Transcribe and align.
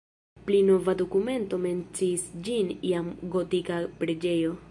Pli 0.45 0.61
nova 0.69 0.95
dokumento 1.01 1.59
menciis 1.65 2.25
ĝin 2.47 2.73
jam 2.93 3.13
gotika 3.37 3.81
preĝejo. 4.01 4.57